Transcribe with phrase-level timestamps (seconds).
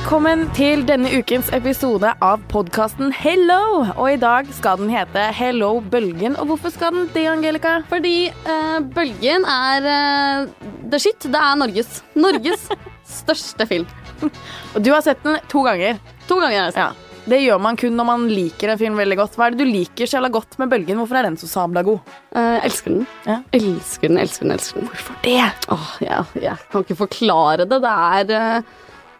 [0.00, 3.82] velkommen til denne ukens episode av podkasten Hello.
[4.00, 6.38] Og i dag skal den hete Hello Bølgen.
[6.40, 7.74] Og hvorfor skal den det, Angelica?
[7.90, 11.28] Fordi eh, Bølgen er eh, the shit.
[11.28, 12.00] Det er Norges.
[12.16, 12.64] Norges
[13.20, 13.84] største film.
[14.24, 16.00] Og du har sett den to ganger.
[16.32, 16.70] To ganger.
[16.70, 16.88] Altså.
[16.88, 17.22] Ja.
[17.28, 19.36] Det gjør man kun når man liker en film veldig godt.
[19.36, 21.04] Hva er det du liker så jævla godt med Bølgen?
[21.04, 22.00] Hvorfor er den så sabla god?
[22.32, 23.08] Eh, elsker den.
[23.28, 23.42] Ja.
[23.52, 24.94] Elsker den, elsker den, elsker den.
[24.94, 25.42] Hvorfor det?
[25.76, 27.84] Åh, ja, jeg kan ikke forklare det.
[27.84, 28.78] Det er eh,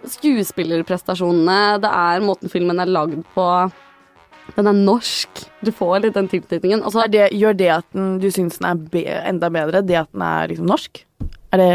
[0.09, 3.47] skuespillerprestasjonene, det er måten filmen er lagd på.
[4.57, 5.45] Den er norsk.
[5.65, 6.83] Du får litt den tilknytningen.
[6.83, 10.11] Altså, det, gjør det at den, du syns den er be enda bedre, det at
[10.15, 11.05] den er liksom norsk?
[11.55, 11.71] Er det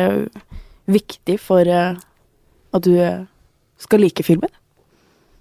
[0.92, 1.96] viktig for uh,
[2.76, 3.26] at du eh,
[3.82, 4.52] skal like filmen?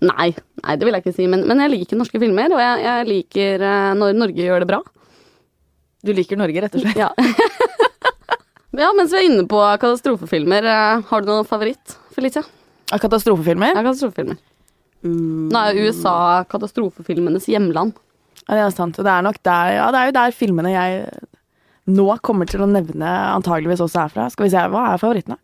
[0.04, 1.28] nei, nei, det vil jeg ikke si.
[1.30, 4.68] Men, men jeg liker norske filmer, og jeg, jeg liker uh, når Norge gjør det
[4.68, 4.80] bra.
[6.04, 6.98] Du liker Norge, rett og slett?
[7.00, 7.08] Ja.
[8.84, 12.44] ja, mens vi er inne på katastrofefilmer, uh, har du noen favoritt, Felicia?
[12.92, 13.72] Av katastrofefilmer?
[13.72, 14.40] Ja, katastrofefilmer.
[15.04, 16.16] Nå er jo USA
[16.48, 17.96] katastrofefilmenes hjemland.
[18.44, 18.98] Ja, det er sant.
[18.98, 21.06] Og det er nok der Ja, det er jo der filmene jeg
[21.84, 24.28] nå kommer til å nevne antageligvis også herfra.
[24.32, 25.36] Skal vi se, hva er favorittene?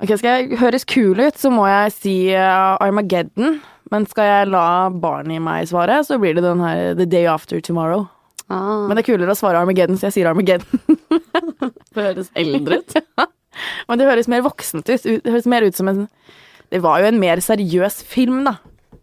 [0.00, 3.60] Ok, Skal jeg høres kul ut, så må jeg si uh, Armageddon.
[3.90, 7.26] Men skal jeg la barnet i meg svare, så blir det den her The Day
[7.30, 8.06] After Tomorrow.
[8.50, 10.80] Ah, Men det er kulere å svare Armageddon, så jeg sier Armageddon.
[11.94, 12.96] det høres eldre ut.
[13.90, 15.02] Men det høres mer voksent ut.
[15.02, 16.04] Det høres mer ut som en
[16.70, 18.58] Det var jo en mer seriøs film, da.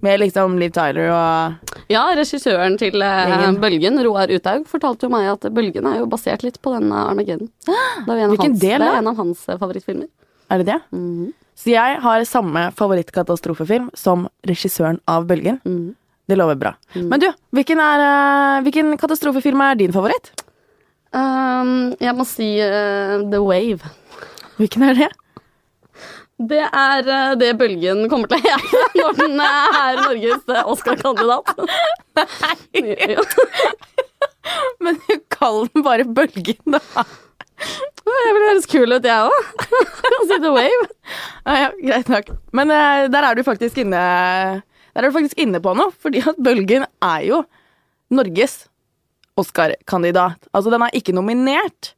[0.05, 5.27] Med liksom Liv Tyler og Ja, regissøren til eh, Bølgen, Roar Uthaug, fortalte jo meg
[5.31, 7.49] at Bølgen er jo basert litt på denne Armageddon.
[8.05, 10.07] Det er, jo en hans, del det er en av hans eh, favorittfilmer.
[10.53, 10.79] Er det det?
[10.95, 11.33] Mhm.
[11.57, 15.57] Så jeg har samme favorittkatastrofefilm som regissøren av Bølgen.
[15.65, 15.95] Mhm.
[16.27, 16.73] Det lover bra.
[16.93, 20.33] Men du, hvilken, er, eh, hvilken katastrofefilm er din favoritt?
[21.15, 23.87] Um, jeg må si uh, The Wave.
[24.57, 25.09] Hvilken er det?
[26.37, 30.73] Det er eh, det Bølgen kommer til å hete når den eh, er Norges eh,
[30.73, 31.53] Oscar-kandidat.
[32.77, 33.23] Jo.
[34.81, 36.81] Men du kaller den bare Bølgen, da.
[38.07, 39.67] Jeg vil høres kul ut, jeg òg.
[40.29, 40.87] Si The Wave.
[41.45, 42.31] Ja, ja, greit nok.
[42.55, 44.01] Men uh, der er du faktisk inne
[44.61, 47.41] Der er du faktisk inne på noe, fordi at Bølgen er jo
[48.13, 48.65] Norges
[49.37, 50.49] Oscar-kandidat.
[50.53, 51.93] Altså, den er ikke nominert,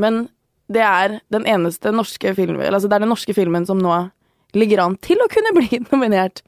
[0.00, 0.26] men
[0.72, 3.94] det er den eneste norske filmen Altså, det er den norske filmen som nå
[4.56, 6.42] ligger an til å kunne bli nominert.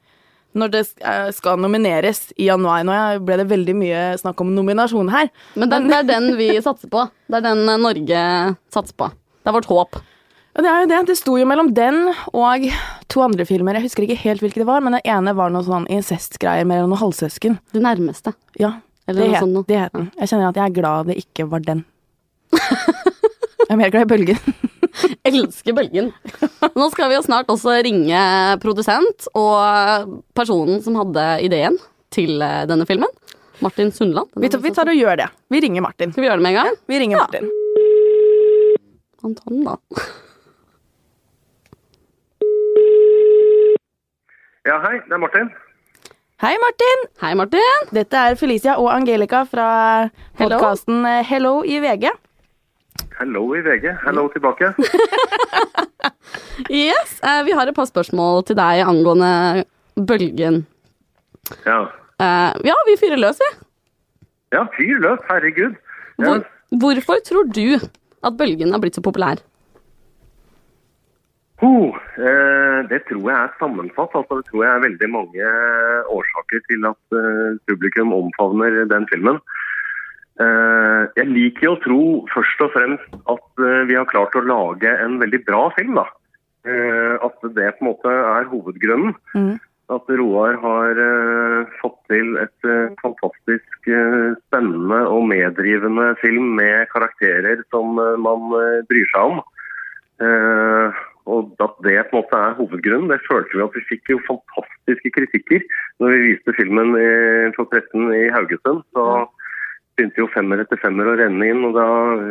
[0.57, 2.81] Når det eh, skal nomineres i januar.
[2.87, 5.29] Nå ble det veldig mye snakk om nominasjon her.
[5.53, 7.03] Men det, det er den vi satser på.
[7.29, 8.23] Det er den eh, Norge
[8.73, 9.11] satser på.
[9.13, 9.99] Det er vårt håp.
[10.57, 11.03] Ja, det er jo det.
[11.11, 11.99] Det sto jo mellom den
[12.33, 12.65] og
[13.13, 13.77] to andre filmer.
[13.77, 16.89] Jeg husker ikke helt hvilke det var, men den ene var noe sånn incestgreier mellom
[16.95, 17.59] noen halvsøsken.
[17.71, 18.33] Det nærmeste.
[18.59, 18.73] Ja,
[19.05, 19.69] Eller det noe het, sånt noe.
[19.69, 20.09] det het den.
[20.17, 21.85] Jeg kjenner at jeg er glad det ikke var den.
[23.59, 24.59] Jeg er mer glad i Bølgen.
[25.29, 26.11] Elsker bølgen.
[26.75, 28.21] Nå skal vi jo snart også ringe
[28.63, 31.77] produsent og personen som hadde ideen
[32.13, 33.11] til eh, denne filmen.
[33.59, 34.31] Martin Sundland.
[34.39, 35.27] Vi tar, vi tar og gjør det.
[35.51, 36.13] Vi ringer Martin.
[36.13, 36.79] Skal vi gjøre det med en gang?
[36.87, 37.49] Vi ringer Martin.
[39.23, 39.75] Han tar den, da.
[44.69, 45.51] Ja, hei, det er Martin.
[46.39, 47.01] Hei, Martin!
[47.19, 47.89] Hei, Martin.
[47.91, 49.67] Dette er Felicia og Angelica fra
[50.39, 50.59] Hello.
[51.27, 52.13] Hello i VG.
[53.19, 53.95] Hello i VG.
[54.05, 54.73] Hello tilbake.
[56.69, 59.63] Yes, eh, Vi har et par spørsmål til deg angående
[59.95, 60.65] bølgen.
[61.65, 61.87] Ja,
[62.19, 63.47] Eh, ja, vi fyrer løs, vi.
[64.51, 65.77] ja fyr løs, herregud.
[66.19, 66.41] Ja, Hvor,
[66.81, 69.39] hvorfor tror du at bølgen har blitt så populær?
[71.63, 74.11] Oh, eh, det tror jeg er sammensatt.
[74.19, 75.47] Altså, det tror jeg er veldig mange
[76.17, 79.39] årsaker til at eh, publikum omfavner den filmen.
[80.39, 84.45] Eh, jeg liker jo å tro først og fremst at eh, vi har klart å
[84.45, 85.99] lage en veldig bra film.
[85.99, 86.05] da.
[86.67, 89.17] Eh, at det på en måte er hovedgrunnen.
[89.35, 89.57] Mm.
[89.89, 90.99] At Roar har
[91.79, 92.65] fått til et
[93.01, 98.53] fantastisk spennende og meddrivende film med karakterer som man
[98.85, 99.41] bryr seg om.
[101.25, 104.21] Og at det på en måte er hovedgrunnen, det følte vi at vi fikk jo
[104.29, 105.65] fantastiske kritikker
[105.97, 107.09] når vi viste filmen i,
[107.57, 108.85] for pressen i Haugesund.
[108.93, 109.09] Så
[109.99, 111.87] begynte jo femmer etter femmer å renne inn, og da,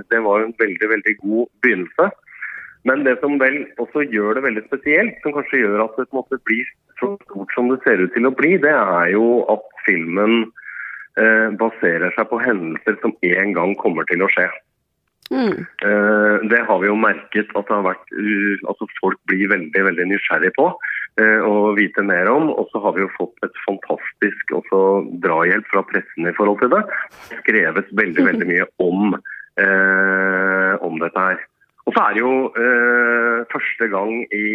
[0.08, 2.08] det var en veldig, veldig god begynnelse.
[2.88, 6.38] Men det som vel også gjør det veldig spesielt, som kanskje gjør at det måte
[6.48, 6.68] blir
[7.00, 10.46] så stort som det ser ut til å bli, det er jo at filmen
[11.20, 14.48] eh, baserer seg på hendelser som en gang kommer til å skje.
[15.30, 15.66] Mm.
[15.84, 20.54] Eh, det har vi jo merket at vært uh, altså folk blir veldig veldig nysgjerrig
[20.56, 20.70] på
[21.20, 22.48] eh, å vite mer om.
[22.54, 24.82] Og så har vi jo fått et fantastisk også
[25.24, 26.82] drahjelp fra pressen i forhold til det.
[27.42, 29.18] Skrevet veldig veldig mye om,
[29.60, 31.44] eh, om dette her.
[31.88, 34.46] Og så er det jo eh, første gang i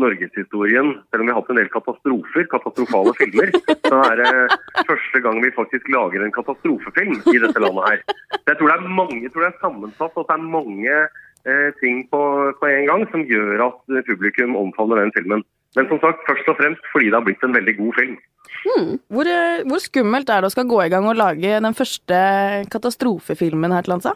[0.00, 3.52] norgeshistorien, selv om vi har hatt en del katastrofer, katastrofale filmer,
[3.84, 8.04] så er det første gang vi faktisk lager en katastrofefilm i dette landet her.
[8.48, 11.68] Jeg tror det er mange, jeg tror det er sammensatt, at det er mange eh,
[11.82, 12.22] ting på,
[12.60, 15.44] på en gang som gjør at publikum omfavner den filmen.
[15.76, 18.18] Men som sagt, først og fremst fordi det har blitt en veldig god film.
[19.12, 22.18] Hvor, eh, hvor skummelt er det å skal gå i gang og lage den første
[22.72, 24.12] katastrofefilmen her til lands?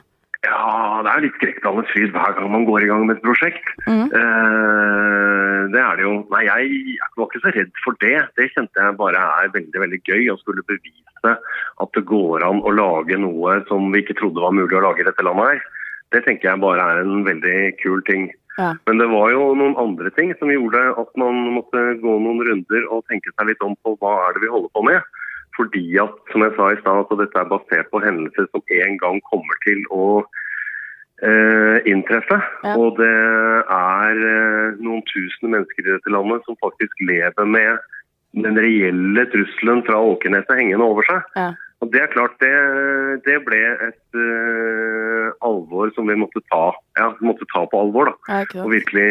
[0.46, 3.70] Ja, det er litt skrekkblandet fryd hver gang man går i gang med et prosjekt.
[3.90, 6.14] Eh, det er det jo.
[6.31, 8.16] Nei, jeg var ikke så redd for det.
[8.38, 10.22] Det kjente jeg bare er veldig veldig gøy.
[10.32, 14.54] Å skulle bevise at det går an å lage noe som vi ikke trodde var
[14.54, 15.64] mulig å lage i dette landet her.
[16.14, 18.31] Det tenker jeg bare er en veldig kul ting.
[18.56, 18.72] Ja.
[18.88, 22.87] Men det var jo noen andre ting som gjorde at man måtte gå noen runder
[22.94, 25.02] og tenke seg litt om på hva er det vi holder på med.
[25.56, 28.99] Fordi at, som jeg sa i stad, at dette er basert på hendelser som en
[29.00, 30.06] gang kommer til å
[31.25, 32.38] eh, inntreffe.
[32.64, 32.76] Ja.
[32.76, 33.12] Og det
[33.73, 37.81] er eh, noen tusen mennesker i dette landet som faktisk lever med
[38.37, 41.25] den reelle trusselen fra Åkerneset hengende over seg.
[41.38, 41.55] Ja.
[41.85, 42.53] Og det er klart, det,
[43.26, 48.12] det ble et eh, alvor som vi måtte ta, ja, måtte ta på alvor.
[48.12, 48.38] da.
[48.62, 49.11] Og virkelig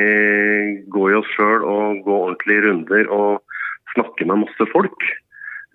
[0.94, 3.62] gå i oss sjøl og gå ordentlige runder og
[3.94, 5.06] snakke med masse folk.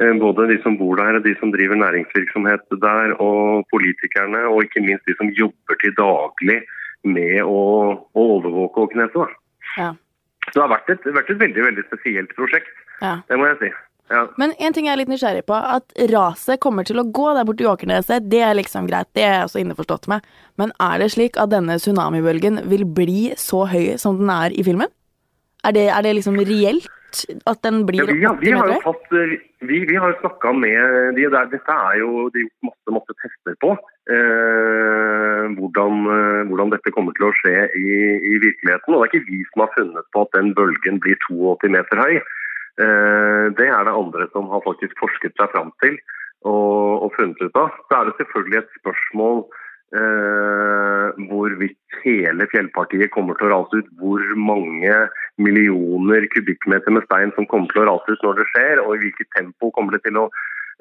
[0.01, 4.81] Eh, Både de som bor der, de som driver næringsvirksomhet der, og politikerne, og ikke
[4.87, 6.61] minst de som jobber til daglig
[7.05, 7.61] med å,
[8.17, 9.37] å overvåke Åkneset.
[9.77, 9.93] Ja.
[10.49, 13.21] Så det har vært et, vært et veldig veldig spesielt prosjekt, Ja.
[13.29, 13.71] det må jeg si.
[14.11, 14.25] Ja.
[14.43, 17.45] Men en ting jeg er litt nysgjerrig på, at raset kommer til å gå der
[17.47, 20.25] borte i Åkerneset, det er liksom greit, det er jeg også innforstått med.
[20.59, 24.65] Men er det slik at denne tsunamibølgen vil bli så høy som den er i
[24.67, 24.91] filmen?
[25.63, 26.89] Er det, er det liksom reelt
[27.51, 30.15] at den blir Ja, vi, ja, 80 vi har jo tatt, eh, vi, vi har
[30.21, 33.73] snakka med de der, Dette er jo det er gjort masse, masse tester på.
[34.11, 37.89] Eh, hvordan, eh, hvordan dette kommer til å skje i,
[38.33, 38.95] i virkeligheten.
[38.95, 42.01] Og det er ikke vi som har funnet på at den bølgen blir 82 meter
[42.01, 42.21] høy.
[42.81, 45.99] Eh, det er det andre som har faktisk forsket seg fram til
[46.49, 47.75] og, og funnet ut av.
[47.89, 49.45] Så er det selvfølgelig et spørsmål
[49.97, 53.91] eh, hvorvidt hele fjellpartiet kommer til å rase ut.
[54.01, 54.97] Hvor mange
[55.41, 59.03] millioner kubikkmeter med stein som kommer til å rase ut når det skjer, og i
[59.07, 60.27] hvilket tempo kommer det til å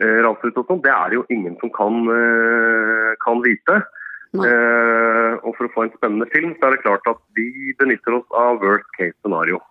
[0.01, 0.83] eh, rase ut og sånn.
[0.85, 3.81] Det er det jo ingen som kan, eh, kan vite.
[4.37, 8.19] Eh, og for å få en spennende film, så er det klart at vi benytter
[8.19, 9.61] oss av worst case scenario.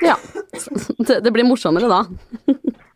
[0.00, 0.16] Ja.
[1.06, 2.04] Det, det blir morsommere da.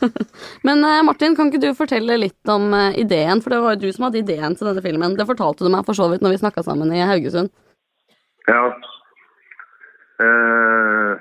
[0.66, 3.42] Men eh, Martin, kan ikke du fortelle litt om eh, ideen?
[3.42, 5.16] For det var jo du som hadde ideen til denne filmen.
[5.18, 7.52] Det fortalte du meg for så vidt når vi snakka sammen i Haugesund.
[8.46, 8.62] Ja.
[10.16, 11.18] Uh,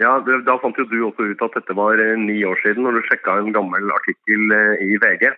[0.00, 3.06] ja, da fant jo du også ut at dette var ni år siden, når du
[3.06, 5.28] sjekka en gammel artikkel i VG.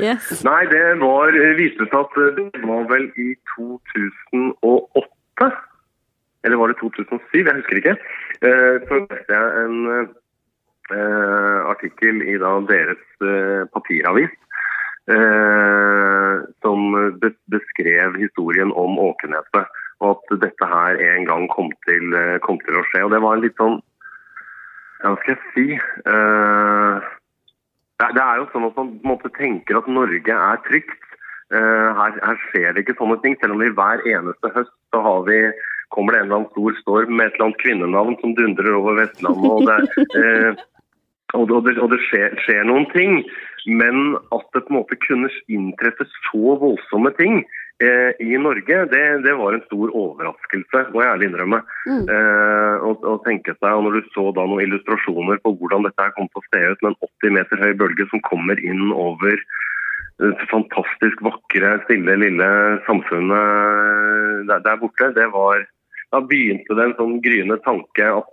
[0.00, 0.30] Yes.
[0.48, 5.50] Nei, det var, viste seg at det var vel i 2008,
[6.46, 7.98] eller var det 2007, jeg husker ikke,
[8.44, 10.08] Uh, så leste jeg en
[10.92, 14.34] artikkel i da deres eh, papiravis,
[15.08, 22.14] eh, som be beskrev historien om Åkeneset, og at dette her en gang kom til,
[22.14, 23.04] eh, kom til å skje.
[23.04, 23.80] Og det var en litt sånn,
[25.02, 27.12] ja, hva skal jeg si, eh,
[28.04, 31.00] det, er jo sånn at man på en måte tenker at Norge er trygt.
[31.54, 35.00] Eh, her, her skjer det ikke sånne ting, selv om vi hver eneste høst så
[35.04, 35.38] har vi,
[35.94, 38.98] kommer det en eller annen stor storm med et eller annet kvinnenavn som dundrer over
[38.98, 39.50] Vestlandet.
[39.52, 39.78] og det,
[40.18, 40.73] eh, og det,
[41.34, 43.22] og det, og det skjer, skjer noen ting.
[43.66, 47.38] Men at det på en måte kunne inntreffe så voldsomme ting
[47.82, 51.62] eh, i Norge, det, det var en stor overraskelse, må jeg ærlig innrømme.
[51.88, 52.02] Mm.
[52.12, 56.04] Eh, og, og tenke seg, og Når du så da noen illustrasjoner på hvordan dette
[56.04, 58.90] her kom til å se ut, med en 80 meter høy bølge som kommer inn
[58.92, 59.40] over
[60.22, 62.48] det fantastisk vakre, stille, lille
[62.86, 65.64] samfunnet der, der borte, det var
[66.12, 68.28] Da begynte det en sånn gryende tanke at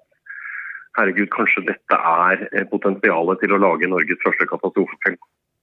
[0.97, 5.19] herregud, kanskje dette er eh, potensialet til å lage Norges første katastrofefilm.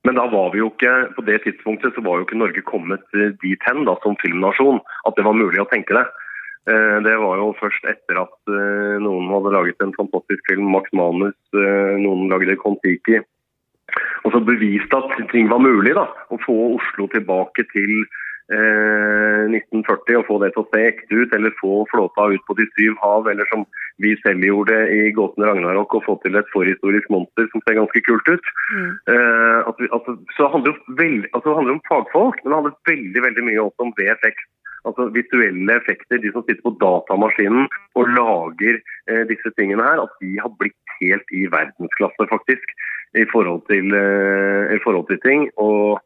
[0.07, 3.05] Men da var vi jo ikke, på det tidspunktet så var jo ikke Norge kommet
[3.19, 6.07] eh, dit hen da, som filmnasjon at det var mulig å tenke det.
[6.71, 8.55] Eh, Det var jo først etter at
[9.05, 13.21] noen hadde laget en fantastisk film, Max Manus, noen lagde Kon-Tiki,
[14.25, 17.93] og så beviste at ting var mulig da, å få Oslo tilbake til
[18.49, 22.65] 1940 og få det til å se ekte ut, eller få flåta ut på de
[22.79, 23.67] syv hav, eller som
[24.03, 28.05] vi selv gjorde i Gåten Ragnarok, og få til et forhistorisk monster som ser ganske
[28.09, 28.53] kult ut.
[28.73, 28.91] Mm.
[29.15, 32.59] Eh, at vi, altså, så det handler, veldig, altså, det handler om fagfolk, men det
[32.61, 34.47] handler veldig, veldig mye også om VFX.
[34.87, 37.67] Altså visuelle effekter, de som sitter på datamaskinen
[37.99, 38.79] og lager
[39.11, 42.77] eh, disse tingene her, at de har blitt helt i verdensklasse, faktisk,
[43.19, 45.49] i forhold til, eh, i forhold til ting.
[45.57, 45.99] Og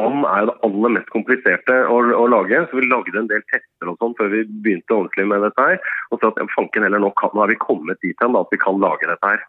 [0.00, 3.42] And er jo det aller mest kompliserte å, å lage, så vi lagde en del
[3.52, 5.76] tester og sånn før vi begynte ordentlig med dette her.
[6.10, 8.60] Og så at fanken heller, nå, kan, nå har vi kommet dit hen at vi
[8.62, 9.42] kan lage dette her.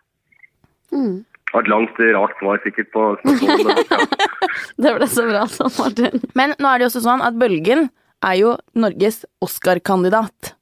[0.92, 1.22] Mm.
[1.24, 3.94] Det var et langt, rart svar sikkert på spørsmålet.
[3.94, 4.08] ja.
[4.84, 6.20] Det ble så bra, sånn, Martin.
[6.38, 7.88] Men nå er det jo også sånn at Bølgen
[8.24, 10.54] er jo Norges Oscar-kandidat.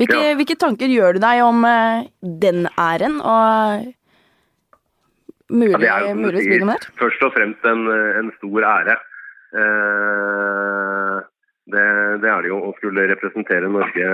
[0.00, 0.36] Hvilke, Ja.
[0.38, 3.90] hvilke tanker gjør du deg om eh, den æren, og
[5.52, 8.96] mulig, Ja, det er mulig sier, spille med først og fremst en, en stor ære.
[9.52, 11.18] Eh,
[11.72, 11.84] det,
[12.22, 14.08] det er det jo å skulle representere Norge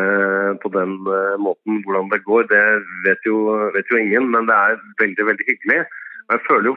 [0.62, 1.80] på den eh, måten.
[1.86, 2.64] Hvordan det går, det
[3.06, 3.38] vet jo,
[3.76, 5.80] vet jo ingen, men det er veldig, veldig hyggelig.
[6.28, 6.76] Og Jeg føler jo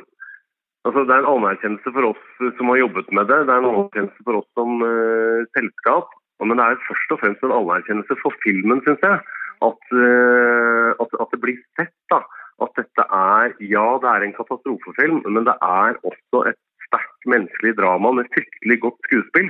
[0.82, 2.22] Altså, det er en anerkjennelse for oss
[2.58, 3.36] som har jobbet med det.
[3.46, 6.08] Det er en anerkjennelse for oss som uh, selskap.
[6.42, 9.20] Men det er først og fremst en anerkjennelse for filmen, syns jeg.
[9.68, 11.94] At, uh, at, at det blir sett.
[12.10, 12.24] da.
[12.62, 17.78] At dette er Ja, det er en katastrofefilm, men det er også et sterkt menneskelig
[17.80, 19.50] drama med fryktelig godt skuespill.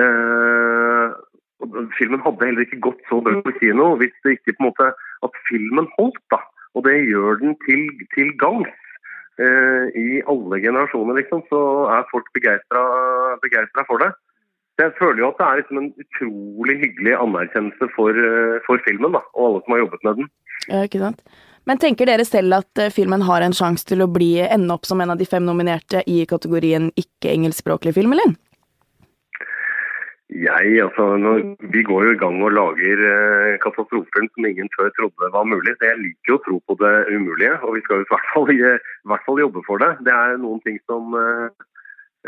[0.00, 1.08] Eh,
[1.98, 4.88] filmen hadde heller ikke gått så bra på kino hvis det ikke på en måte
[5.24, 6.40] At filmen holdt, da.
[6.74, 8.74] Og det gjør den til, til gangs.
[9.40, 11.60] Eh, I alle generasjoner, liksom, så
[11.94, 14.10] er folk begeistra for det.
[14.82, 19.16] Jeg føler jo at det er liksom en utrolig hyggelig anerkjennelse for, eh, for filmen,
[19.16, 20.30] da, og alle som har jobbet med den.
[20.68, 21.24] Ja, ikke sant?
[21.68, 24.88] Men tenker dere selv at eh, filmen har en sjanse til å bli, ende opp
[24.88, 28.34] som en av de fem nominerte i kategorien ikke-engelskspråklig film, eller?
[30.34, 31.42] Jeg, altså, når,
[31.72, 35.76] Vi går jo i gang og lager eh, katastrofen som ingen før trodde var mulig.
[35.78, 38.30] Så jeg liker jo å tro på det umulige, og vi skal jo i hvert
[38.32, 38.58] fall, i
[39.12, 39.92] hvert fall jobbe for det.
[40.08, 41.66] Det er noen ting som eh,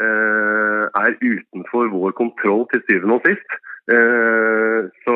[0.00, 3.59] eh, er utenfor vår kontroll til syvende og sist.
[3.87, 5.15] Eh, så,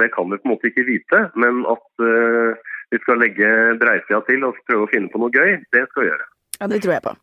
[0.00, 1.22] det kan vi på en måte ikke vite.
[1.40, 3.48] Men at uh, vi skal legge
[3.80, 6.28] breisida til og prøve å finne på noe gøy, det skal vi gjøre.
[6.60, 7.14] Ja, det tror jeg på.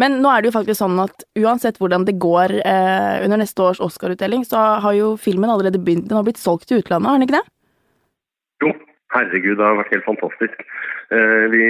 [0.00, 3.64] Men nå er det jo faktisk sånn at uansett hvordan det går eh, under neste
[3.64, 6.10] års Oscar-utdeling, så har jo filmen allerede begynt.
[6.10, 7.46] Den har blitt solgt til utlandet, har den ikke det?
[8.62, 8.70] Jo,
[9.16, 10.62] herregud, det har vært helt fantastisk.
[11.16, 11.64] Eh, vi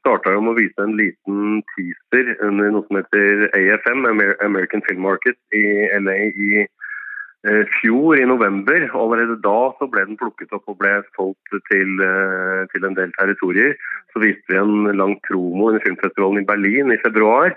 [0.00, 4.84] starta jo med å vise en liten teaser under noe som heter AFM, Amer American
[4.88, 5.64] Film Market, i
[6.02, 6.70] LA i eh,
[7.80, 8.84] fjor, i november.
[8.94, 13.12] Allerede da så ble den plukket opp og ble solgt til, eh, til en del
[13.18, 13.74] territorier.
[14.12, 17.54] Så viste vi en lang promo under filmfestivalen i Berlin i februar.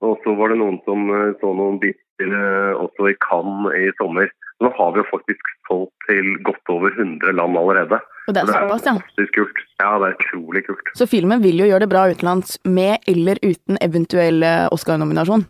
[0.00, 3.90] Og så var det noen som eh, så noen biter eh, også i Cannes i
[4.00, 4.30] sommer.
[4.60, 8.00] Nå har vi jo faktisk solgt til godt over 100 land allerede.
[8.28, 8.96] Og det er såpass, ja.
[8.96, 9.62] fantastisk kult.
[9.80, 10.92] Ja, det er utrolig kult.
[10.98, 15.46] Så filmen vil jo gjøre det bra utenlands, med eller uten eventuell eh, Oscar-nominasjon.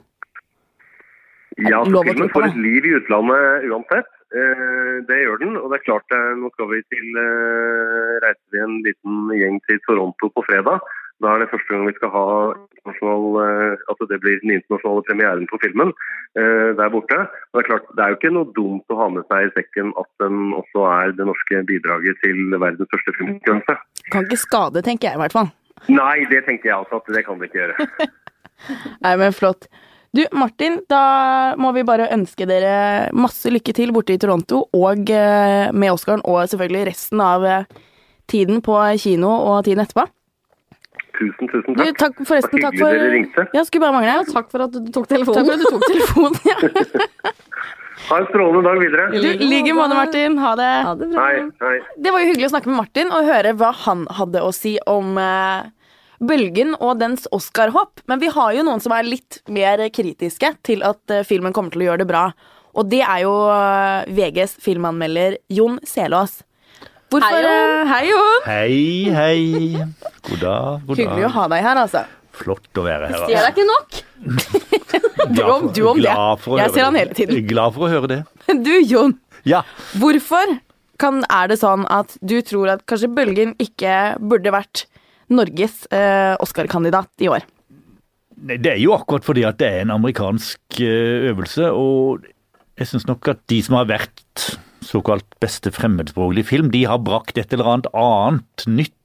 [1.59, 4.11] Ja, så filmen får et liv i utlandet uansett.
[4.31, 5.57] Eh, det gjør den.
[5.59, 9.59] Og det er klart, eh, nå skal vi til eh, reiser vi en liten gjeng
[9.67, 10.79] til Toronto på fredag.
[11.21, 12.27] Da er det første gang vi skal ha
[13.91, 15.93] altså det blir den internasjonale premieren på filmen
[16.39, 17.19] eh, der borte.
[17.51, 19.53] Og det er klart, det er jo ikke noe dumt å ha med seg i
[19.59, 23.77] sekken at den også er det norske bidraget til verdens største filmkonkurranse.
[24.15, 25.53] Kan ikke skade, tenker jeg i hvert fall.
[25.93, 27.89] Nei, det tenker jeg altså at det kan det ikke gjøre.
[29.05, 29.69] Nei, men flott.
[30.17, 35.11] Du, Martin, da må vi bare ønske dere masse lykke til borte i Toronto, og
[35.15, 37.69] eh, med Oscaren, og selvfølgelig resten av eh,
[38.31, 40.09] tiden på kino og tiden etterpå.
[41.21, 41.99] Tusen, tusen Du, takk.
[42.01, 43.47] takk forresten, takk for dere ringte.
[43.55, 44.17] Ja, skulle bare mangle.
[44.33, 45.47] Takk for at du tok telefonen.
[45.47, 46.35] Takk for at du tok telefonen.
[46.49, 47.35] Ja.
[48.09, 49.03] Ha en strålende dag videre.
[49.13, 50.39] Du, i like måte, Martin.
[50.41, 50.69] Ha det.
[50.87, 51.25] Ha det bra.
[51.29, 51.75] Hei, hei.
[52.01, 54.73] Det var jo hyggelig å snakke med Martin og høre hva han hadde å si
[54.89, 55.69] om eh,
[56.21, 58.03] bølgen og dens Oscar-hopp.
[58.11, 61.73] Men vi har jo noen som er litt mer kritiske til at eh, filmen kommer
[61.75, 62.27] til å gjøre det bra.
[62.79, 66.41] Og det er jo eh, VGs filmanmelder Jon Selås.
[67.11, 67.43] Hvorfor
[67.91, 68.45] Hei, Jon.
[68.45, 69.85] eh, Hei, Hei.
[70.29, 71.01] God dag, god dag.
[71.01, 72.05] Hyggelig å ha deg her, altså.
[72.41, 73.25] Flott å være her.
[73.27, 74.01] Ser deg ikke nok.
[75.31, 76.11] Du om, du om det.
[76.59, 77.43] Jeg ser han hele tiden.
[77.47, 78.21] Glad for å høre det.
[78.67, 79.13] Du, Jon.
[79.47, 79.61] Ja.
[80.01, 80.55] Hvorfor
[81.01, 84.87] kan, er det sånn at du tror at kanskje Bølgen ikke burde vært
[85.31, 87.47] Norges eh, Oscar-kandidat i år?
[88.41, 92.27] Nei, Det er jo akkurat fordi at det er en amerikansk eh, øvelse, og
[92.81, 94.47] jeg syns nok at de som har vært
[94.85, 98.97] såkalt beste fremmedspråklige film, de har brakt et eller annet annet nytt.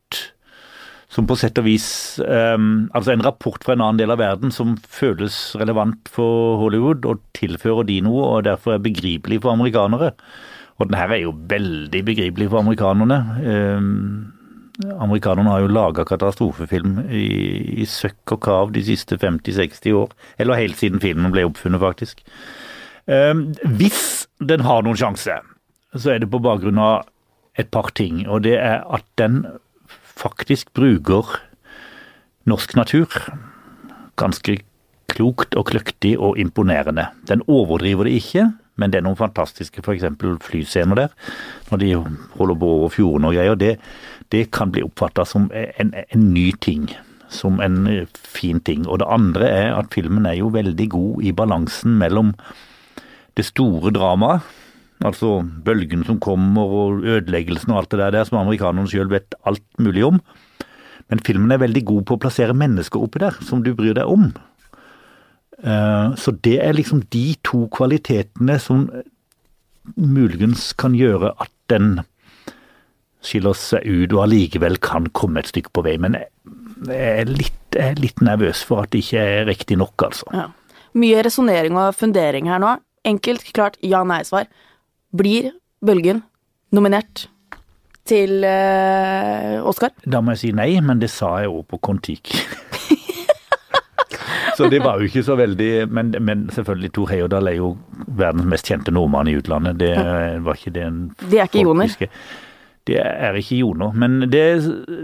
[1.11, 4.51] Som på sett og vis eh, Altså en rapport fra en annen del av verden
[4.51, 10.13] som føles relevant for Hollywood, og tilfører de noe, og derfor er begripelig for amerikanere.
[10.79, 13.19] Og den her er jo veldig begripelig for amerikanerne.
[13.43, 14.34] Eh,
[14.83, 17.25] Amerikanerne har jo laga katastrofefilm i,
[17.81, 20.13] i søkk og kav de siste 50-60 år.
[20.41, 22.25] Eller helt siden filmen ble oppfunnet, faktisk.
[23.07, 25.37] Um, hvis den har noen sjanse,
[25.95, 27.05] så er det på bakgrunn av
[27.55, 28.25] et par ting.
[28.27, 29.45] Og det er at den
[30.15, 31.37] faktisk bruker
[32.49, 33.11] norsk natur
[34.19, 34.59] ganske
[35.11, 37.07] klokt og kløktig og imponerende.
[37.29, 40.05] Den overdriver det ikke, men det er noen fantastiske f.eks.
[40.43, 41.15] flyscener der,
[41.71, 41.91] når de
[42.35, 43.59] holder på over fjorden og greier.
[43.59, 43.75] Det,
[44.33, 46.89] det kan bli oppfatta som en, en, ny ting.
[47.31, 48.85] Som en fin ting.
[48.87, 52.35] Og det andre er at filmen er jo veldig god i balansen mellom
[53.35, 54.43] det store dramaet,
[55.03, 59.65] altså bølgen som kommer og ødeleggelsen og alt det der, som amerikanerne sjøl vet alt
[59.79, 60.21] mulig om.
[61.11, 64.09] Men filmen er veldig god på å plassere mennesker oppi der, som du bryr deg
[64.09, 64.29] om.
[65.65, 68.85] Eh, så det er liksom de to kvalitetene som
[69.95, 71.99] muligens kan gjøre at den
[73.25, 75.95] skiller seg ut og allikevel kan komme et stykke på vei.
[76.01, 80.09] Men jeg er litt, jeg er litt nervøs for at det ikke er riktig nok,
[80.09, 80.29] altså.
[80.35, 80.49] Ja.
[80.95, 82.77] Mye resonnering og fundering her nå.
[83.05, 84.45] Enkelt, klart ja-nei-svar.
[85.15, 85.51] Blir
[85.85, 86.21] Bølgen
[86.73, 87.27] nominert
[88.07, 89.91] til uh, Oscar?
[90.05, 92.39] Da må jeg si nei, men det sa jeg òg på Kon-Tiki.
[94.57, 97.75] så det var jo ikke så veldig Men, men selvfølgelig, Tor Heyerdahl er jo
[98.07, 99.79] verdens mest kjente nordmann i utlandet.
[99.79, 99.93] Det
[100.45, 101.95] var ikke det en Det er ikke joner?
[102.85, 104.43] Det er ikke joner, men det,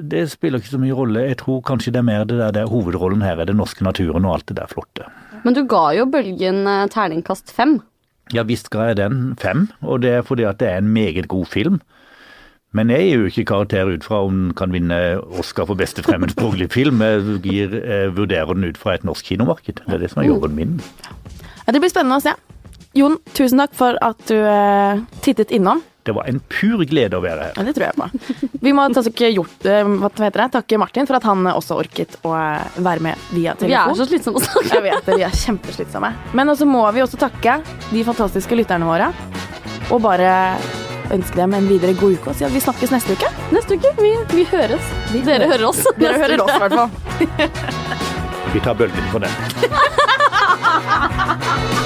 [0.06, 1.24] det, spiller ikke så mye rolle.
[1.32, 4.28] Jeg tror kanskje det er mer det der, det hovedrollen her er den norske naturen
[4.28, 5.08] og alt det der flotte.
[5.42, 7.80] Men du ga jo Bølgen eh, terningkast fem.
[8.36, 11.26] Ja visst ga jeg den fem, og det er fordi at det er en meget
[11.32, 11.82] god film.
[12.78, 14.98] Men jeg gir jo ikke karakter ut fra om den kan vinne
[15.42, 17.04] Oscar for beste fremmedspråklig film.
[17.04, 19.84] Jeg gir, jeg vurderer den ut fra et norsk kinomarked.
[19.84, 20.78] Det er det som er jobben min.
[21.66, 22.36] Ja, det blir spennende å se.
[22.96, 25.84] Jon, tusen takk for at du eh, tittet innom.
[26.04, 27.58] Det var en pur glede å være her.
[27.60, 28.48] Ja, det tror jeg på.
[28.66, 30.48] Vi må takke, gjort, eh, hva heter det?
[30.56, 33.72] takke Martin for at han også orket å eh, være med via telefon.
[33.72, 36.14] Vi er så slitsomme å snakke Jeg vet det, vi er kjempeslitsomme.
[36.40, 37.60] Men også må vi også takke
[37.92, 39.12] de fantastiske lytterne våre.
[39.92, 40.32] Og bare
[41.16, 43.30] ønske dem en videre god uke og si at vi snakkes neste uke.
[43.52, 43.90] Neste uke.
[44.00, 44.86] Vi, vi høres.
[45.12, 45.82] Vi Dere hører oss.
[46.00, 46.90] Dere hører oss, i hvert fall.
[48.54, 49.34] vi tar bølgen for den.